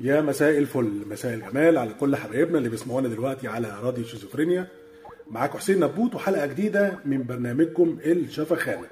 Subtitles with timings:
[0.00, 4.68] يا مساء الفل مساء الجمال على كل حبايبنا اللي بيسمعونا دلوقتي على راديو شيزوفرينيا.
[5.30, 8.86] معاكم حسين نبوت وحلقة جديدة من برنامجكم الشفخانة.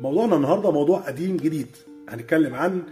[0.00, 1.76] موضوعنا النهارده موضوع قديم جديد.
[2.08, 2.82] هنتكلم عن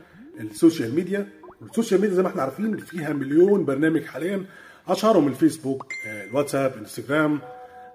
[0.40, 1.28] ال social media.
[1.62, 4.44] وال social media زي ما إحنا عارفين فيها مليون برنامج حاليا.
[4.88, 7.38] أشهرهم الفيسبوك آه، الواتساب انستجرام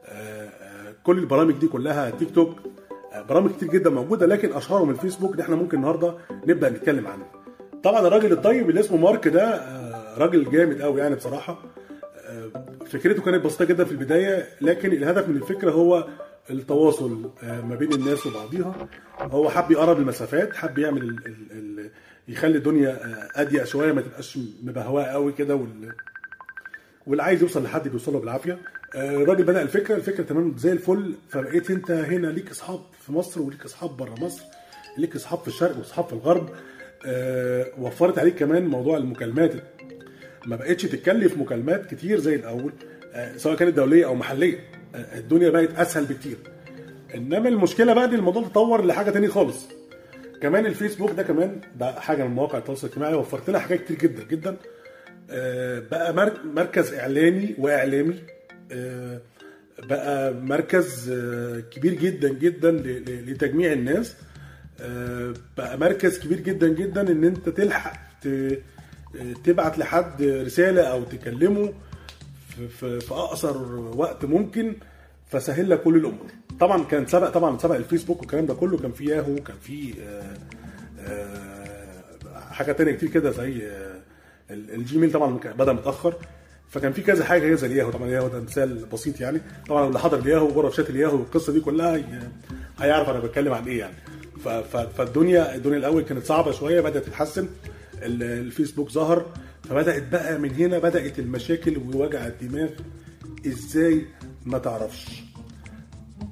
[0.06, 2.60] آه، آه، كل البرامج دي كلها تيك توك.
[3.30, 6.14] برامج كتير جدا موجودة لكن أشهرهم الفيسبوك اللي إحنا ممكن النهارده
[6.48, 7.25] نبدأ نتكلم عنه.
[7.84, 11.60] طبعا الراجل الطيب اللي اسمه مارك ده آه، راجل جامد قوي يعني بصراحة.
[12.25, 12.52] آه،
[12.86, 16.07] فكرته كانت بسيطة جدا في البداية لكن الهدف من الفكرة هو
[16.50, 18.75] التواصل آه، ما بين الناس وبعضيها.
[19.21, 21.89] هو حب يقرب المسافات حب يعمل ال ال ال
[22.28, 22.97] يخلي الدنيا
[23.41, 25.94] أضيق شوية ما تبقاش مبهواه قوي كده وال
[27.07, 28.57] واللي عايز يوصل لحد بيوصل له بالعافية.
[28.96, 31.14] الراجل بدأ الفكرة الفكرة تمام زي الفل.
[31.30, 34.44] فبقيت انت هنا ليك اصحاب في مصر وليك اصحاب بره مصر
[34.97, 36.50] ليك اصحاب في الشرق واصحاب في الغرب.
[37.06, 39.52] آه، وفرت عليك كمان موضوع المكالمات.
[40.45, 42.73] ما بقتش تتكلف مكالمات كتير زي الأول
[43.13, 44.59] آه، سواء كانت دولية أو محلية.
[44.95, 46.38] آه، الدنيا بقت أسهل بكتير.
[47.16, 49.66] إنما المشكلة بقى دي الموضوع تطور لحاجة تانية خالص.
[50.41, 53.13] كمان الفيسبوك ده كمان بقى حاجة من مواقع التواصل الاجتماعي.
[53.13, 54.58] وفرت لها حاجات كتير جدا جدا.
[55.31, 58.13] آه، بقى مر- مركز اعلاني وإعلامي.
[58.13, 58.38] آه،
[59.89, 64.16] بقى مركز آه، كبير جدا جدا لتجميع الناس.
[64.81, 67.94] آه، بقى مركز كبير جدا جدا إن أنت تلحق
[69.44, 71.73] تبعت لحد رسالة أو تكلمه
[72.80, 74.75] في, أقصر وقت ممكن
[75.28, 76.28] فسهل لك كل الأمور.
[76.59, 80.34] طبعا كان سبق طبعا سبق الفيسبوك والكلام ده كله كان في ياهو كان في آه،
[81.00, 84.00] آه، حاجة تانية كتير كده زي آه،
[84.52, 86.16] ال- الجيميل طبعا بدأ متأخر.
[86.70, 87.92] فكان في كذا حاجة زي الياهو.
[87.92, 89.42] طبعا الياهو ده مثال بسيط يعني.
[89.70, 92.02] طبعا اللي حضر الياهو شات الياهو والقصة دي كلها
[92.80, 93.95] هيعرف أنا بتكلم عن إيه يعني.
[94.97, 97.47] فالدنيا الدنيا الأول كانت صعبة شوية بدأت تتحسن.
[98.03, 99.25] ال- الفيسبوك ظهر
[99.70, 102.70] فبدأت بقى من هنا بدأت المشاكل ووجع الدماغ.
[103.47, 104.06] إزاي؟
[104.45, 105.24] ما تعرفش.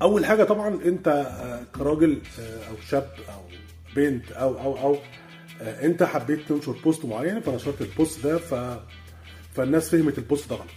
[0.01, 3.41] أول حاجة طبعا أنت آه، كراجل آه، أو شاب أو
[3.95, 4.97] بنت أو أو أو
[5.61, 8.53] آه، أنت حبيت تنشر post معين فنشرت ال post ده ف
[9.57, 10.67] فالناس فهمت ال post ده غلط.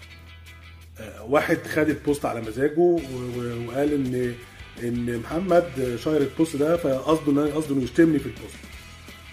[1.01, 4.35] آه، واحد خد ال post على مزاجه وقال ان
[4.83, 8.55] إن محمد شاير ال post ده فقصده إن قصده إنه يشتمني في ال post.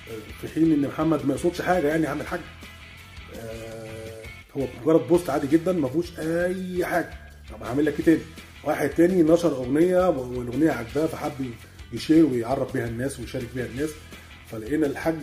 [0.10, 2.42] آه، في حين إن محمد ما يقصدش حاجة يعني عامل حاجة.
[3.36, 4.24] آه،
[4.58, 7.10] هو مجرد post عادي جدا ما فيهوش أي حاجة.
[7.52, 8.20] طب هعمل لك إيه تاني؟
[8.64, 11.52] واحد تاني نشر أغنية والأغنية عجباه فحب
[11.94, 13.90] يشير ويعرف بيها الناس ويشارك بيها الناس.
[14.52, 15.16] فلقينا الحاج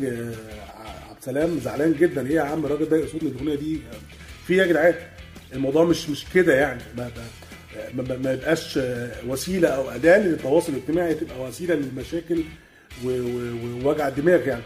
[1.24, 1.60] السلام.
[1.60, 2.26] زعلان جدا.
[2.26, 3.78] إيه يا عم الراجل ده يقصد لي الاغنيه دي؟
[4.46, 4.94] في إيه يا جدعان؟
[5.52, 6.82] الموضوع مش مش كده يعني.
[6.96, 7.10] ما
[7.94, 8.78] ما, ما, يبقاش
[9.26, 12.42] وسيلة أو أداة للتواصل الاجتماعي تبقى وسيلة للمشاكل
[13.04, 14.62] ووجع الدماغ يعني.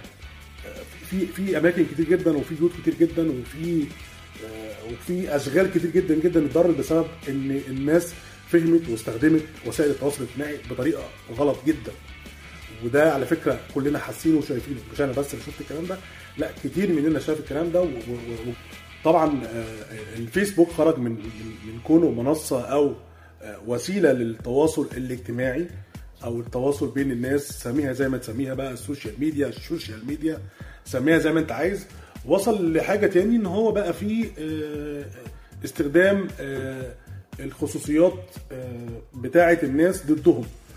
[1.10, 3.84] في في أماكن كتير جدا وفي بيوت كتير جدا وفي
[4.92, 8.12] وفي أشغال كتير جدا جدا اتضرر بسبب إن الناس
[8.48, 11.02] فهمت واستخدمت وسائل التواصل الاجتماعي بطريقة
[11.38, 11.92] غلط جدا.
[12.84, 14.78] وده على فكرة كلنا حاسينه وشايفينه.
[14.92, 15.96] مش أنا بس اللي شفت الكلام ده
[16.38, 18.52] لا كتير مننا شاف الكلام ده و- و- و-
[19.04, 19.64] طبعا آه،
[20.16, 21.10] الفيسبوك خرج من
[21.66, 22.94] من كونه منصة أو
[23.42, 25.66] آه، وسيلة للتواصل الاجتماعي
[26.24, 27.62] أو التواصل بين الناس.
[27.62, 30.38] سميها زي ما تسميها بقى ال social media ال social media.
[30.84, 31.86] سميها زي ما أنت عايز.
[32.26, 35.04] وصل لحاجة تاني إن هو بقى فيه آه،
[35.64, 36.92] استخدام آه،
[37.40, 38.14] الخصوصيات
[38.52, 40.44] آه، بتاعة الناس ضدهم.
[40.44, 40.67] آه،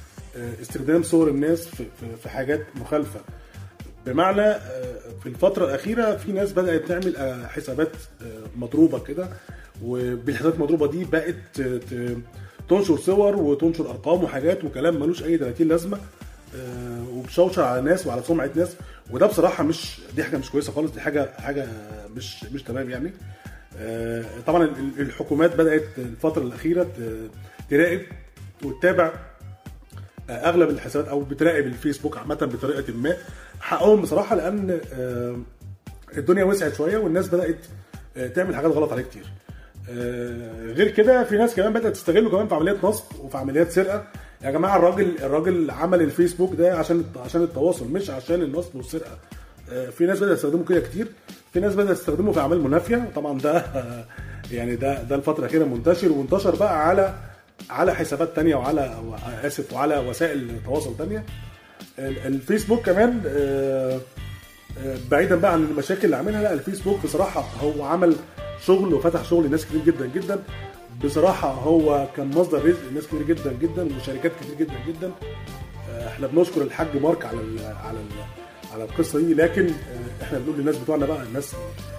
[0.61, 1.67] استخدام صور الناس
[2.23, 3.19] في حاجات مخالفة.
[4.05, 8.25] بمعنى آه، في الفترة الأخيرة في ناس بدأت تعمل آه، حسابات آه،
[8.55, 9.29] مضروبة كده
[9.83, 11.61] وبالحسابات المضروبة دي بقت
[12.69, 15.97] تنشر صور وتنشر أرقام وحاجات وكلام ملوش أي 30 لازمة
[16.55, 18.75] آه، وبتشوشر على ناس وعلى سمعة ناس.
[19.11, 21.67] وده بصراحة مش دي حاجة مش كويسة خالص دي حاجة حاجة
[22.15, 23.11] مش مش تمام يعني.
[23.77, 27.29] آه، طبعا ال- الحكومات بدأت الفترة الأخيرة ت-
[27.69, 28.01] تراقب
[28.63, 29.13] وتتابع
[30.31, 33.17] أغلب الحسابات أو بتراقب الفيسبوك عامة بطريقة ما.
[33.59, 35.37] حقهم بصراحة لأن آه،
[36.17, 37.57] الدنيا وسعت شوية والناس بدأت
[38.17, 39.23] آه، تعمل حاجات غلط عليه كتير.
[39.89, 44.03] آه، غير كده في ناس كمان بدأت تستغله كمان في عمليات نصب وفي عمليات سرقة.
[44.43, 49.17] يا جماعة الراجل الراجل عمل الفيسبوك ده عشان عشان التواصل مش عشان النصب والسرقة.
[49.91, 51.07] في ناس بدأت تستخدمه كده كتير.
[51.53, 53.09] في ناس بدأت تستخدمه في أعمال منافية.
[53.15, 53.63] طبعا ده
[54.51, 57.13] يعني ده ده الفترة الأخيرة منتشر وانتشر بقى على
[57.69, 59.01] على حسابات تانية وعلى
[59.43, 61.23] اسف وعلى وسائل تواصل تانية.
[61.99, 63.99] ال- الفيسبوك كمان آه،
[64.85, 68.15] آه، بعيدا بقى عن المشاكل اللي عاملها لا الفيسبوك بصراحة هو عمل
[68.65, 70.43] شغل وفتح شغل لناس كتير جدا جدا.
[71.03, 75.11] بصراحة هو كان مصدر رزق لناس كتير جدا جدا وشركات كتير جدا جدا.
[75.91, 78.07] آه، إحنا بنشكر الحاج مارك على ال على ال
[78.73, 79.33] على القصة دي.
[79.33, 79.71] لكن
[80.23, 81.53] إحنا بنقول للناس بتوعنا بقى الناس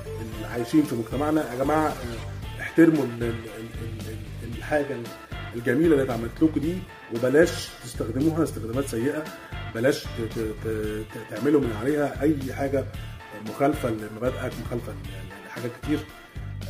[0.06, 1.92] اللي عايشين في مجتمعنا يا جماعة
[2.60, 3.28] احترموا ال- ال-
[3.58, 4.96] ال- ال- الحاجة
[5.54, 6.74] الجميلة اللي اتعملت لكم دي
[7.14, 9.24] وبلاش تستخدموها استخدامات سيئة
[9.74, 10.04] بلاش
[11.30, 12.84] تعملوا من عليها أي حاجة
[13.48, 14.92] مخالفة لمبادئك مخالفة
[15.46, 15.98] لحاجات كتير.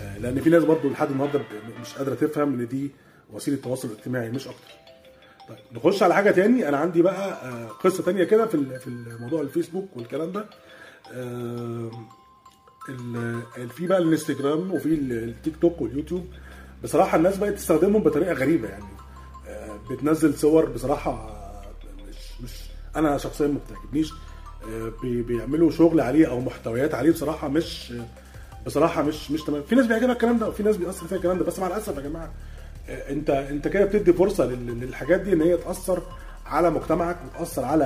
[0.01, 1.41] آه، لأن في ناس برضو لحد النهارده
[1.81, 2.91] مش قادرة تفهم إن دي
[3.33, 4.71] وسيلة تواصل اجتماعي مش أكتر.
[5.49, 6.69] طيب نخش على حاجة تاني.
[6.69, 10.45] أنا عندي بقى آه، قصة تانية كده في في الموضوع الفيسبوك والكلام ده.
[13.69, 16.27] في بقى الانستجرام وفي ال- التيك توك واليوتيوب.
[16.85, 18.85] بصراحة الناس بقت تستخدمهم بطريقة غريبة يعني.
[19.49, 21.63] آه، بتنزل صور بصراحة آه،
[22.09, 22.51] مش مش
[22.97, 24.13] أنا شخصيا ما بتعجبنيش.
[24.65, 27.95] آه، بي- بيعملوا شغل عليه أو محتويات عليه بصراحة مش
[28.67, 29.63] بصراحة مش مش تمام.
[29.63, 32.03] في ناس بيعجبها الكلام ده وفي ناس بيأثر فيها الكلام ده بس مع الأسف يا
[32.03, 32.31] جماعة
[32.89, 36.03] انت أنت كده بتدي فرصة لل- للحاجات دي إن هي تأثر
[36.47, 37.85] على مجتمعك وتأثر على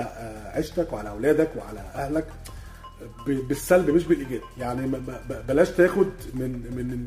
[0.54, 2.26] عيشتك وعلى أولادك وعلى أهلك
[3.26, 4.40] بالسلب مش بالإيجاب.
[4.58, 4.92] يعني
[5.48, 7.06] بلاش تاخد من من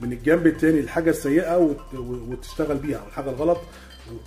[0.00, 1.94] من الجنب التاني الحاجة السيئة وت-
[2.28, 3.58] وتشتغل بيها أو الحاجة الغلط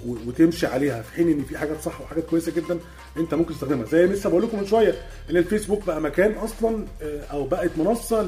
[0.05, 2.79] وتمشي عليها في حين إن في حاجات صح وحاجات كويسة جدا
[3.17, 3.85] أنت ممكن تستخدمها.
[3.85, 4.95] زي لسه بقول لكم من شوية
[5.29, 8.21] إن الفيسبوك بقى مكان أصلا آه، أو بقت منصة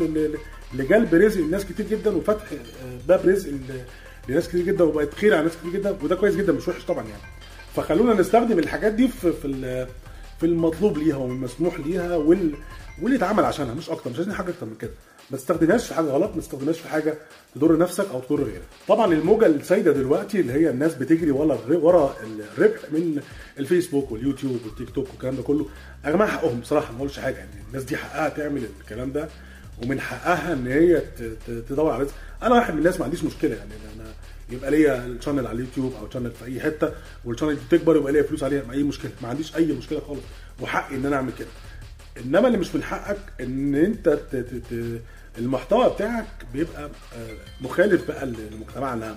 [0.74, 3.52] لجلب رزق الناس كتير جدا وفتح آه، باب رزق
[4.30, 7.04] لناس كتير جدا وبقت خير على ناس كتير جدا وده كويس جدا مش وحش طبعا
[7.04, 7.22] يعني.
[7.76, 9.88] فخلونا نستخدم الحاجات دي في في
[10.40, 12.54] في المطلوب ليها والمسموح ليها وال
[13.02, 14.92] واللي اتعمل عشانها مش أكتر مش عايزين حاجة أكتر من كده.
[15.32, 17.18] ما تستخدمهاش في حاجة غلط ما تستخدمهاش في حاجة
[17.56, 18.62] تضر نفسك أو تضر غيرك.
[18.88, 22.16] طبعا الموجة السائده دلوقتي اللي هي الناس بتجري ورا ورا
[22.58, 23.22] الربح من
[23.60, 25.66] الفيسبوك واليوتيوب والتيك توك والكلام ده كله.
[26.06, 29.30] يا جماعة حقهم بصراحة ما أقولش حاجة يعني الناس دي حقها تعمل الكلام ده
[29.84, 31.02] ومن حقها إن هي
[31.70, 32.14] تدور على رزق.
[32.44, 34.06] أنا واحد من الناس ما عنديش مشكلة يعني أنا
[34.50, 36.92] يبقى ليا ال channel على اليوتيوب أو channel في أي حتة
[37.26, 40.00] وال channel دي تكبر ويبقى ليا فلوس عليها ما أي مشكلة ما عنديش أي مشكلة
[40.00, 40.22] خالص
[40.62, 41.48] وحقي إن أنا أعمل كده.
[42.18, 44.20] انما اللي مش من حقك ان انت.
[45.38, 49.16] المحتوى بتاعك بيبقى آه، مخالف بقى لمجتمعنا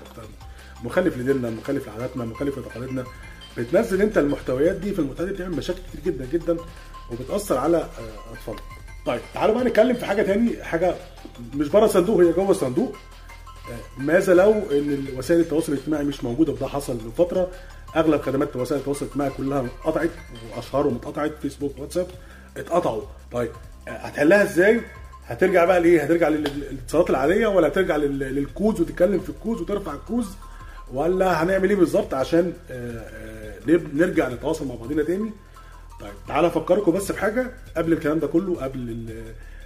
[0.85, 3.05] مخالف لديننا مخالف لعاداتنا مخالف لتقاليدنا.
[3.59, 6.57] بتنزل انت المحتويات دي في المحتويات دي بتعمل مشاكل كتير جدا جدا
[7.13, 8.61] وبتأثر على آه، اطفالنا
[9.07, 10.95] طيب تعالوا بقى نتكلم في حاجة تاني حاجة
[11.55, 12.97] مش بره الصندوق هي جوه الصندوق.
[13.99, 17.51] ماذا لو إن وسائل التواصل الاجتماعي مش موجودة؟ وده حصل من فترة.
[17.97, 20.11] أغلب خدمات وسائل التواصل الاجتماعي كلها اتقطعت
[20.57, 22.07] واشهرهم اتقطعت فيسبوك واتساب.
[22.56, 23.03] اتقطعوا.
[23.32, 23.50] طيب
[23.88, 24.81] هتحلها إزاي؟
[25.26, 29.94] هترجع بقى لإيه؟ هترجع لل- للاتصالات العادية ولا هترجع لل- للكوز وتتكلم في الكوز وترفع
[29.94, 30.29] الكوز؟
[30.93, 33.58] ولا هنعمل إيه بالظبط عشان آه، آه،
[33.94, 35.31] نرجع نتواصل مع بعضينا تاني؟
[36.00, 39.09] طيب تعالى أفكركم بس بحاجة قبل الكلام ده كله قبل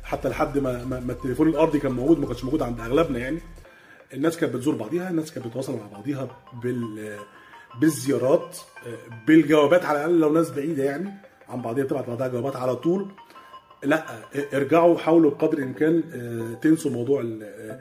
[0.02, 3.38] حتى لحد ما, ما, التليفون الأرضي كان موجود ما كانش موجود عند أغلبنا يعني.
[4.14, 6.28] الناس كانت بتزور بعضيها الناس كانت بتتواصل مع بعضيها
[6.62, 7.16] بال
[7.80, 8.56] بالزيارات
[9.26, 11.10] بالجوابات على الأقل لو ناس بعيدة يعني.
[11.50, 13.06] عن بعضيها بتبعت بعضها جوابات على طول.
[13.84, 14.04] لا
[14.54, 17.80] ارجعوا حاولوا بقدر الإمكان آه، تنسوا موضوع آه،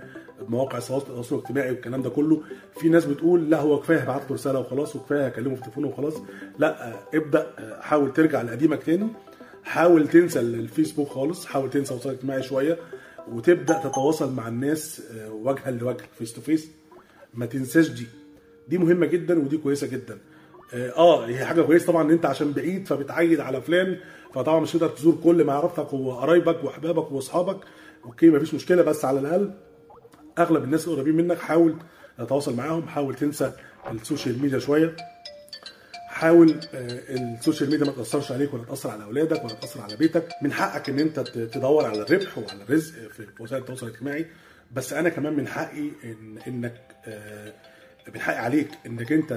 [0.50, 2.42] مواقع التواصل الاجتماعي والكلام ده كله.
[2.80, 6.14] في ناس بتقول لا هو كفاية هبعت له رسالة وخلاص وكفاية هكلمه في تليفونه وخلاص.
[6.60, 7.48] لا آه، ابدأ
[7.82, 9.08] حاول ترجع لقديمك تاني.
[9.64, 12.78] حاول تنسى الفيسبوك خالص حاول تنسى التواصل الاجتماعي شوية
[13.32, 16.72] وتبدأ تتواصل مع الناس وجها لوجه face to face
[17.34, 18.08] ما تنساش دي.
[18.68, 20.18] دي مهمة جدا ودي كويسة جدا.
[20.74, 23.98] آه آه، هي حاجة كويسة طبعا إن أنت عشان بعيد فبتعيد على فلان
[24.34, 27.58] فطبعا مش هتقدر تزور كل معارفك وقرايبك وأحبابك وأصحابك.
[28.06, 29.52] okay مفيش مشكلة بس على الأقل
[30.40, 31.76] أغلب الناس القريبين منك حاول
[32.18, 33.52] تتواصل معاهم حاول تنسى
[33.92, 34.96] ال social media شوية.
[36.08, 39.96] حاول آه، ال social media ما تأثرش عليك ولا تأثر على أولادك ولا تأثر على
[39.98, 40.28] بيتك.
[40.44, 44.26] من حقك إن أنت تدور على الربح وعلى الرزق في وسائل التواصل الاجتماعي.
[44.72, 47.54] بس أنا كمان من حقي إن إنك آه،
[48.14, 49.34] من حقي عليك إنك أنت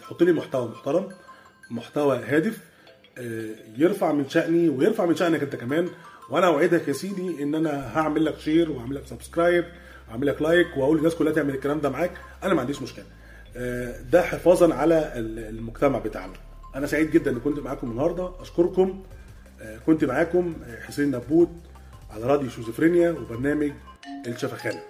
[0.00, 1.08] تحط لي محتوى محترم
[1.70, 2.58] محتوى هادف
[3.18, 5.88] آه، يرفع من شأني ويرفع من شأنك أنت كمان.
[6.30, 9.64] وأنا أوعدك يا سيدي إن أنا هعمل لك share واعمل لك subscribe
[10.08, 12.10] واعمل لك like واقول للناس كلها تعمل الكلام ده معاك.
[12.44, 13.04] أنا ما عنديش مشكلة.
[13.56, 16.32] آه، ده حفاظا على ال- المجتمع بتاعنا.
[16.74, 18.30] أنا سعيد جدا ان كنت معاكم النهارده.
[18.40, 19.02] أشكركم.
[19.60, 20.54] آه، كنت معاكم
[20.86, 21.50] حسين نبوت
[22.10, 23.72] على راديو شوزوفرينيا وبرنامج
[24.26, 24.80] الشفخانه